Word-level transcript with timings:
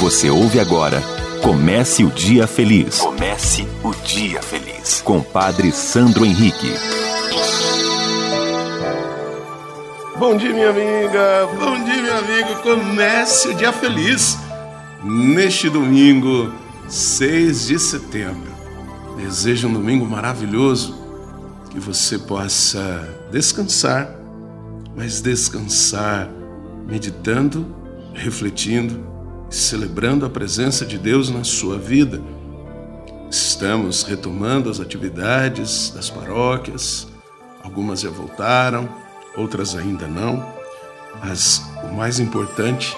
Você 0.00 0.28
ouve 0.28 0.60
agora 0.60 1.02
Comece 1.42 2.02
o 2.02 2.10
Dia 2.10 2.46
Feliz. 2.46 2.98
Comece 2.98 3.66
o 3.84 3.94
Dia 4.04 4.42
Feliz. 4.42 5.00
Com 5.00 5.22
Padre 5.22 5.70
Sandro 5.70 6.24
Henrique. 6.24 6.72
Bom 10.18 10.36
dia, 10.36 10.52
minha 10.52 10.70
amiga. 10.70 11.48
Bom 11.58 11.84
dia, 11.84 12.02
meu 12.02 12.18
amigo. 12.18 12.62
Comece 12.62 13.48
o 13.48 13.54
Dia 13.54 13.72
Feliz. 13.72 14.36
Neste 15.04 15.70
domingo, 15.70 16.52
6 16.88 17.68
de 17.68 17.78
setembro. 17.78 18.52
Desejo 19.16 19.68
um 19.68 19.72
domingo 19.72 20.04
maravilhoso. 20.04 20.98
Que 21.70 21.78
você 21.78 22.18
possa 22.18 23.08
descansar, 23.30 24.10
mas 24.96 25.20
descansar 25.20 26.28
meditando, 26.88 27.66
refletindo 28.12 29.15
celebrando 29.48 30.26
a 30.26 30.30
presença 30.30 30.84
de 30.84 30.98
Deus 30.98 31.30
na 31.30 31.44
sua 31.44 31.78
vida. 31.78 32.20
Estamos 33.30 34.02
retomando 34.02 34.70
as 34.70 34.80
atividades 34.80 35.90
das 35.90 36.10
paróquias, 36.10 37.08
algumas 37.62 38.00
já 38.00 38.10
voltaram, 38.10 38.88
outras 39.36 39.74
ainda 39.74 40.06
não, 40.06 40.44
mas 41.22 41.62
o 41.82 41.94
mais 41.94 42.18
importante 42.20 42.96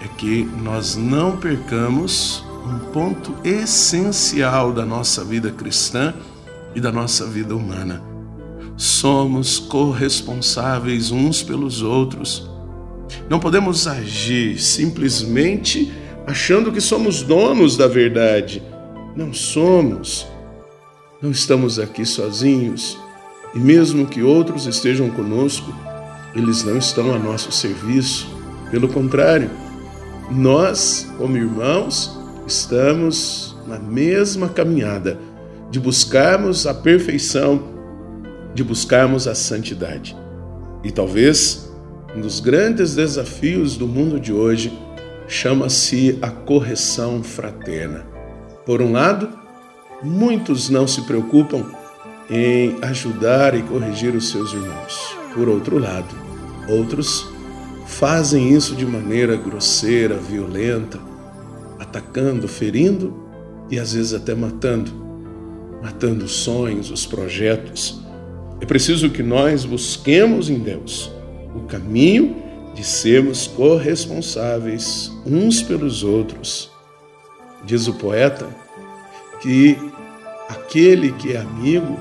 é 0.00 0.08
que 0.08 0.44
nós 0.62 0.96
não 0.96 1.36
percamos 1.36 2.44
um 2.64 2.78
ponto 2.92 3.34
essencial 3.44 4.72
da 4.72 4.84
nossa 4.84 5.24
vida 5.24 5.50
cristã 5.50 6.14
e 6.74 6.80
da 6.80 6.92
nossa 6.92 7.26
vida 7.26 7.54
humana. 7.54 8.02
Somos 8.76 9.58
corresponsáveis 9.58 11.10
uns 11.10 11.42
pelos 11.42 11.82
outros 11.82 12.51
não 13.28 13.38
podemos 13.38 13.86
agir 13.86 14.58
simplesmente 14.58 15.92
achando 16.26 16.72
que 16.72 16.80
somos 16.80 17.22
donos 17.22 17.76
da 17.76 17.86
verdade. 17.86 18.62
Não 19.16 19.32
somos. 19.32 20.26
Não 21.20 21.30
estamos 21.30 21.78
aqui 21.78 22.04
sozinhos. 22.04 22.98
E 23.54 23.58
mesmo 23.58 24.06
que 24.06 24.22
outros 24.22 24.66
estejam 24.66 25.10
conosco, 25.10 25.72
eles 26.34 26.64
não 26.64 26.78
estão 26.78 27.14
a 27.14 27.18
nosso 27.18 27.52
serviço. 27.52 28.28
Pelo 28.70 28.88
contrário, 28.88 29.50
nós, 30.30 31.12
como 31.18 31.36
irmãos, 31.36 32.18
estamos 32.46 33.56
na 33.66 33.78
mesma 33.78 34.48
caminhada 34.48 35.18
de 35.70 35.78
buscarmos 35.78 36.66
a 36.66 36.74
perfeição, 36.74 37.62
de 38.54 38.64
buscarmos 38.64 39.28
a 39.28 39.34
santidade. 39.34 40.16
E 40.82 40.90
talvez 40.90 41.71
um 42.14 42.20
dos 42.20 42.40
grandes 42.40 42.94
desafios 42.94 43.76
do 43.76 43.86
mundo 43.86 44.20
de 44.20 44.32
hoje 44.32 44.72
chama-se 45.26 46.18
a 46.20 46.28
correção 46.30 47.22
fraterna. 47.22 48.04
Por 48.66 48.82
um 48.82 48.92
lado, 48.92 49.30
muitos 50.02 50.68
não 50.68 50.86
se 50.86 51.02
preocupam 51.02 51.64
em 52.28 52.76
ajudar 52.82 53.54
e 53.54 53.62
corrigir 53.62 54.14
os 54.14 54.30
seus 54.30 54.52
irmãos. 54.52 55.16
Por 55.34 55.48
outro 55.48 55.78
lado, 55.78 56.14
outros 56.68 57.26
fazem 57.86 58.52
isso 58.52 58.76
de 58.76 58.84
maneira 58.84 59.34
grosseira, 59.34 60.16
violenta, 60.16 61.00
atacando, 61.78 62.46
ferindo 62.46 63.14
e 63.70 63.78
às 63.78 63.94
vezes 63.94 64.12
até 64.12 64.34
matando, 64.34 64.92
matando 65.82 66.26
os 66.26 66.32
sonhos, 66.32 66.90
os 66.90 67.06
projetos. 67.06 68.02
É 68.60 68.66
preciso 68.66 69.08
que 69.08 69.22
nós 69.22 69.64
busquemos 69.64 70.50
em 70.50 70.58
Deus 70.58 71.10
o 71.54 71.60
caminho 71.60 72.36
de 72.74 72.84
sermos 72.84 73.46
corresponsáveis 73.46 75.12
uns 75.26 75.62
pelos 75.62 76.02
outros. 76.02 76.70
Diz 77.64 77.86
o 77.86 77.94
poeta 77.94 78.48
que 79.40 79.76
aquele 80.48 81.12
que 81.12 81.32
é 81.32 81.38
amigo 81.38 81.98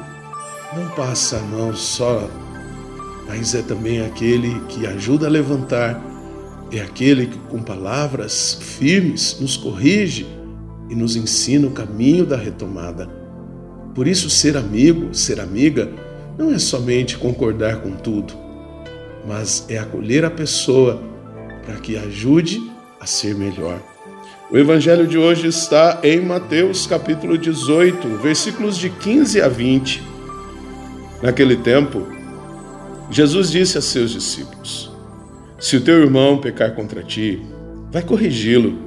não 0.75 0.89
passa 0.95 1.37
a 1.37 1.41
mão 1.41 1.75
só, 1.75 2.29
mas 3.27 3.53
é 3.53 3.61
também 3.61 4.01
aquele 4.01 4.59
que 4.67 4.87
ajuda 4.87 5.27
a 5.27 5.29
levantar, 5.29 6.01
é 6.71 6.79
aquele 6.79 7.27
que 7.27 7.37
com 7.49 7.61
palavras 7.61 8.57
firmes 8.61 9.37
nos 9.39 9.57
corrige 9.57 10.25
e 10.89 10.95
nos 10.95 11.15
ensina 11.15 11.67
o 11.67 11.71
caminho 11.71 12.25
da 12.25 12.37
retomada. 12.37 13.09
Por 13.93 14.07
isso, 14.07 14.29
ser 14.29 14.55
amigo, 14.55 15.13
ser 15.13 15.39
amiga, 15.39 15.91
não 16.37 16.53
é 16.53 16.59
somente 16.59 17.17
concordar 17.17 17.81
com 17.81 17.91
tudo, 17.91 18.33
mas 19.25 19.65
é 19.69 19.77
acolher 19.77 20.25
a 20.25 20.31
pessoa 20.31 21.01
para 21.65 21.75
que 21.75 21.97
ajude 21.97 22.61
a 22.99 23.05
ser 23.05 23.35
melhor. 23.35 23.81
O 24.51 24.57
evangelho 24.57 25.07
de 25.07 25.17
hoje 25.17 25.47
está 25.47 25.99
em 26.03 26.19
Mateus 26.19 26.85
capítulo 26.85 27.37
18, 27.37 28.17
versículos 28.17 28.77
de 28.77 28.89
15 28.89 29.41
a 29.41 29.47
20. 29.47 30.03
Naquele 31.21 31.55
tempo, 31.55 32.05
Jesus 33.09 33.51
disse 33.51 33.77
a 33.77 33.81
seus 33.81 34.11
discípulos: 34.11 34.91
Se 35.59 35.77
o 35.77 35.81
teu 35.81 36.01
irmão 36.01 36.37
pecar 36.37 36.75
contra 36.75 37.03
ti, 37.03 37.41
vai 37.91 38.01
corrigi-lo, 38.01 38.77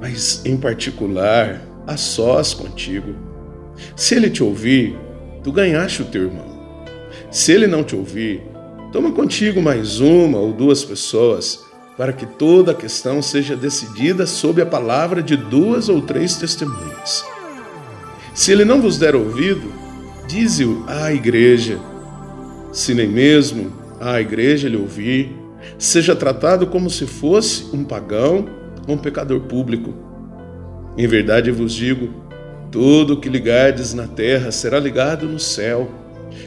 mas 0.00 0.44
em 0.44 0.56
particular, 0.56 1.60
a 1.86 1.96
sós 1.96 2.54
contigo. 2.54 3.14
Se 3.94 4.14
ele 4.14 4.30
te 4.30 4.42
ouvir, 4.42 4.96
tu 5.42 5.52
ganhaste 5.52 6.02
o 6.02 6.06
teu 6.06 6.22
irmão. 6.22 6.52
Se 7.30 7.52
ele 7.52 7.66
não 7.66 7.82
te 7.84 7.94
ouvir, 7.94 8.42
Toma 8.92 9.10
contigo 9.10 9.62
mais 9.62 10.00
uma 10.00 10.36
ou 10.36 10.52
duas 10.52 10.84
pessoas, 10.84 11.64
para 11.96 12.12
que 12.12 12.26
toda 12.26 12.72
a 12.72 12.74
questão 12.74 13.22
seja 13.22 13.56
decidida 13.56 14.26
sob 14.26 14.60
a 14.60 14.66
palavra 14.66 15.22
de 15.22 15.34
duas 15.34 15.88
ou 15.88 16.02
três 16.02 16.36
testemunhas. 16.36 17.24
Se 18.34 18.52
ele 18.52 18.66
não 18.66 18.82
vos 18.82 18.98
der 18.98 19.16
ouvido, 19.16 19.72
dize-o 20.28 20.84
à 20.86 21.10
igreja. 21.10 21.80
Se 22.70 22.92
nem 22.92 23.08
mesmo 23.08 23.72
à 23.98 24.20
igreja 24.20 24.68
lhe 24.68 24.76
ouvir, 24.76 25.34
seja 25.78 26.14
tratado 26.14 26.66
como 26.66 26.90
se 26.90 27.06
fosse 27.06 27.74
um 27.74 27.84
pagão 27.84 28.44
ou 28.86 28.94
um 28.94 28.98
pecador 28.98 29.40
público. 29.40 29.94
Em 30.98 31.06
verdade 31.06 31.50
vos 31.50 31.72
digo: 31.72 32.12
tudo 32.70 33.14
o 33.14 33.20
que 33.20 33.30
ligardes 33.30 33.94
na 33.94 34.06
terra 34.06 34.52
será 34.52 34.78
ligado 34.78 35.26
no 35.26 35.38
céu 35.38 36.01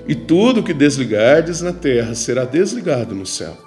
e 0.07 0.13
tudo 0.13 0.63
que 0.63 0.73
desligardes 0.73 1.61
na 1.61 1.73
terra 1.73 2.13
será 2.13 2.45
desligado 2.45 3.15
no 3.15 3.25
céu. 3.25 3.57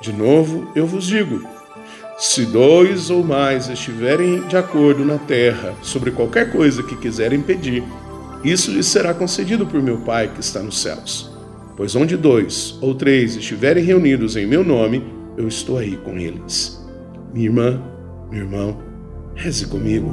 De 0.00 0.12
novo, 0.12 0.70
eu 0.74 0.86
vos 0.86 1.06
digo: 1.06 1.42
se 2.18 2.44
dois 2.46 3.10
ou 3.10 3.22
mais 3.24 3.68
estiverem 3.68 4.46
de 4.48 4.56
acordo 4.56 5.04
na 5.04 5.18
terra 5.18 5.74
sobre 5.82 6.10
qualquer 6.10 6.50
coisa 6.52 6.82
que 6.82 6.96
quiserem 6.96 7.40
pedir, 7.40 7.82
isso 8.44 8.70
lhes 8.70 8.86
será 8.86 9.14
concedido 9.14 9.66
por 9.66 9.82
meu 9.82 9.98
Pai 9.98 10.28
que 10.32 10.40
está 10.40 10.62
nos 10.62 10.80
céus. 10.80 11.30
Pois 11.76 11.94
onde 11.94 12.16
dois 12.16 12.76
ou 12.80 12.94
três 12.94 13.36
estiverem 13.36 13.84
reunidos 13.84 14.36
em 14.36 14.46
meu 14.46 14.64
nome, 14.64 15.04
eu 15.36 15.46
estou 15.46 15.78
aí 15.78 15.96
com 15.96 16.18
eles. 16.18 16.84
Minha 17.32 17.46
irmã, 17.46 17.82
meu 18.30 18.40
irmão, 18.40 18.78
reze 19.36 19.66
comigo. 19.66 20.12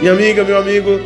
Minha 0.00 0.12
amiga, 0.12 0.44
meu 0.44 0.58
amigo, 0.58 1.00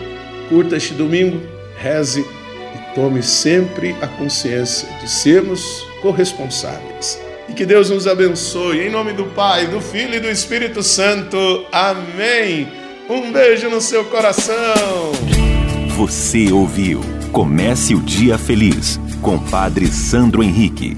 curta 0.48 0.76
este 0.76 0.94
domingo, 0.94 1.40
reze 1.78 2.20
e 2.20 2.94
tome 2.94 3.22
sempre 3.22 3.94
a 4.02 4.06
consciência 4.06 4.88
de 5.00 5.08
sermos 5.08 5.86
corresponsáveis. 6.02 7.20
E 7.48 7.52
que 7.52 7.64
Deus 7.64 7.90
nos 7.90 8.06
abençoe. 8.06 8.80
Em 8.80 8.90
nome 8.90 9.12
do 9.12 9.24
Pai, 9.26 9.66
do 9.66 9.80
Filho 9.80 10.14
e 10.14 10.20
do 10.20 10.28
Espírito 10.28 10.82
Santo. 10.82 11.66
Amém. 11.70 12.68
Um 13.08 13.32
beijo 13.32 13.68
no 13.68 13.80
seu 13.80 14.04
coração. 14.04 15.12
Você 15.96 16.50
ouviu 16.52 17.00
Comece 17.32 17.94
o 17.94 18.00
Dia 18.00 18.36
Feliz 18.36 18.98
com 19.22 19.38
Padre 19.38 19.86
Sandro 19.86 20.42
Henrique. 20.42 20.96